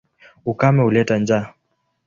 Ukame 0.51 0.83
huleta 0.83 1.15
njaa. 1.19 1.45